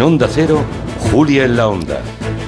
En 0.00 0.06
Onda 0.06 0.28
Cero, 0.32 0.62
Julia 1.12 1.44
en 1.44 1.58
la 1.58 1.68
Onda, 1.68 2.00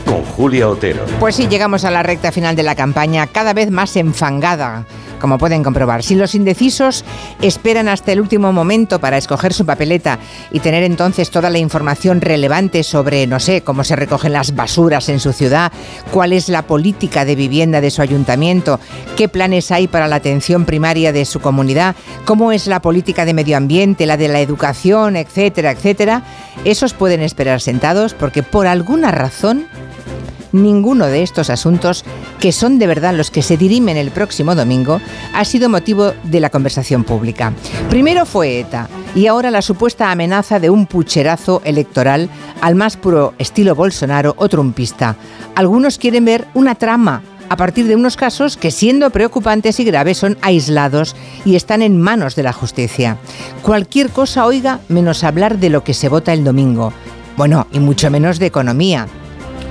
con 0.07 0.25
Julia 0.25 0.71
Otero. 0.71 1.05
Pues 1.21 1.37
sí, 1.37 1.49
llegamos 1.49 1.85
a 1.85 1.91
la 1.91 2.03
recta 2.03 2.33
final 2.33 2.57
de 2.57 2.63
la 2.63 2.75
campaña, 2.75 3.27
cada 3.27 3.53
vez 3.53 3.71
más 3.71 3.95
enfangada 3.97 4.87
como 5.23 5.39
pueden 5.39 5.63
comprobar. 5.63 6.03
Si 6.03 6.17
los 6.17 6.35
indecisos 6.35 7.05
esperan 7.41 7.87
hasta 7.87 8.11
el 8.11 8.21
último 8.21 8.53
momento 8.53 8.99
para 8.99 9.17
escoger 9.17 9.55
su 9.55 9.65
papeleta 9.65 10.19
y 10.51 10.59
tener 10.59 10.83
entonces 10.83 11.31
toda 11.31 11.49
la 11.49 11.59
información 11.59 12.21
relevante 12.21 12.83
sobre, 12.83 13.29
no 13.29 13.39
sé, 13.39 13.63
cómo 13.63 13.85
se 13.85 13.95
recogen 13.95 14.33
las 14.33 14.57
basuras 14.57 15.09
en 15.09 15.21
su 15.21 15.33
ciudad, 15.33 15.71
cuál 16.11 16.33
es 16.33 16.49
la 16.49 16.63
política 16.63 17.25
de 17.25 17.37
vivienda 17.37 17.81
de 17.81 17.93
su 17.93 18.03
ayuntamiento, 18.03 18.81
qué 19.17 19.29
planes 19.29 19.71
hay 19.71 19.87
para 19.87 20.09
la 20.09 20.17
atención 20.17 20.65
primaria 20.65 21.13
de 21.13 21.25
su 21.25 21.39
comunidad, 21.39 21.95
cómo 22.25 22.51
es 22.51 22.67
la 22.67 22.83
política 22.83 23.25
de 23.25 23.35
medio 23.35 23.57
ambiente, 23.57 24.07
la 24.07 24.17
de 24.17 24.27
la 24.27 24.41
educación, 24.41 25.15
etcétera, 25.15 25.71
etcétera, 25.71 26.25
esos 26.65 26.95
pueden 26.95 27.23
esperar 27.23 27.61
sentados 27.61 28.15
porque 28.15 28.43
por 28.43 28.67
alguna 28.67 29.13
razón 29.13 29.69
ninguno 30.53 31.07
de 31.07 31.23
estos 31.23 31.51
asuntos, 31.51 32.05
que 32.41 32.53
son 32.53 32.79
de 32.79 32.87
verdad 32.87 33.15
los 33.15 33.31
que 33.31 33.43
se 33.43 33.57
dirimen 33.57 33.97
el 33.97 34.11
próximo 34.11 34.55
domingo, 34.55 35.01
ha 35.35 35.45
sido 35.45 35.69
motivo 35.69 36.13
de 36.25 36.41
la 36.41 36.51
conversación 36.51 37.05
pública. 37.05 37.53
Primero 37.91 38.27
fue 38.27 38.61
ETA 38.61 38.89
y 39.15 39.27
ahora 39.27 39.51
la 39.51 39.63
supuesta 39.63 40.11
amenaza 40.11 40.61
de 40.61 40.71
un 40.71 40.87
pucherazo 40.87 41.63
electoral 41.65 42.29
al 42.61 42.75
más 42.75 42.97
puro 42.97 43.35
estilo 43.39 43.75
Bolsonaro 43.75 44.35
o 44.37 44.49
trumpista. 44.49 45.17
Algunos 45.55 45.99
quieren 45.99 46.25
ver 46.25 46.47
una 46.55 46.75
trama 46.75 47.23
a 47.49 47.57
partir 47.57 47.87
de 47.87 47.97
unos 47.97 48.17
casos 48.17 48.57
que 48.57 48.71
siendo 48.71 49.11
preocupantes 49.11 49.79
y 49.79 49.85
graves 49.85 50.17
son 50.17 50.39
aislados 50.41 51.15
y 51.45 51.57
están 51.57 51.83
en 51.83 52.01
manos 52.01 52.35
de 52.35 52.43
la 52.43 52.55
justicia. 52.55 53.19
Cualquier 53.61 54.09
cosa 54.09 54.47
oiga 54.47 54.81
menos 54.89 55.23
hablar 55.23 55.59
de 55.59 55.69
lo 55.69 55.85
que 55.85 55.93
se 55.93 56.09
vota 56.09 56.33
el 56.33 56.45
domingo. 56.45 56.95
Bueno, 57.37 57.67
y 57.71 57.79
mucho 57.79 58.11
menos 58.11 58.39
de 58.39 58.47
economía. 58.47 59.07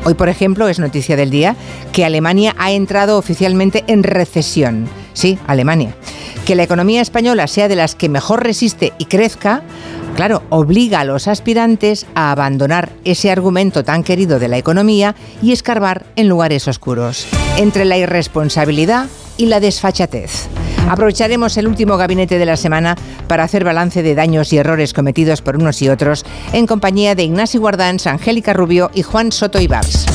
Hoy, 0.03 0.15
por 0.15 0.29
ejemplo, 0.29 0.67
es 0.67 0.79
noticia 0.79 1.15
del 1.15 1.29
día 1.29 1.55
que 1.91 2.05
Alemania 2.05 2.55
ha 2.57 2.71
entrado 2.71 3.17
oficialmente 3.17 3.83
en 3.87 4.03
recesión. 4.03 4.87
Sí, 5.13 5.37
Alemania. 5.45 5.95
Que 6.45 6.55
la 6.55 6.63
economía 6.63 7.01
española 7.01 7.47
sea 7.47 7.67
de 7.67 7.75
las 7.75 7.93
que 7.93 8.09
mejor 8.09 8.43
resiste 8.43 8.93
y 8.97 9.05
crezca, 9.05 9.61
claro, 10.15 10.41
obliga 10.49 11.01
a 11.01 11.05
los 11.05 11.27
aspirantes 11.27 12.07
a 12.15 12.31
abandonar 12.31 12.91
ese 13.05 13.29
argumento 13.29 13.83
tan 13.83 14.03
querido 14.03 14.39
de 14.39 14.47
la 14.47 14.57
economía 14.57 15.15
y 15.41 15.51
escarbar 15.51 16.05
en 16.15 16.27
lugares 16.27 16.67
oscuros, 16.67 17.27
entre 17.57 17.85
la 17.85 17.97
irresponsabilidad 17.97 19.07
y 19.37 19.45
la 19.45 19.59
desfachatez. 19.59 20.49
Aprovecharemos 20.89 21.57
el 21.57 21.67
último 21.67 21.97
gabinete 21.97 22.37
de 22.37 22.45
la 22.45 22.57
semana 22.57 22.95
para 23.27 23.43
hacer 23.43 23.63
balance 23.63 24.03
de 24.03 24.15
daños 24.15 24.51
y 24.53 24.57
errores 24.57 24.93
cometidos 24.93 25.41
por 25.41 25.55
unos 25.55 25.81
y 25.81 25.89
otros 25.89 26.25
en 26.53 26.67
compañía 26.67 27.15
de 27.15 27.23
Ignacio 27.23 27.61
Guardans, 27.61 28.07
Angélica 28.07 28.53
Rubio 28.53 28.91
y 28.93 29.03
Juan 29.03 29.31
Soto 29.31 29.61
Ibars. 29.61 30.10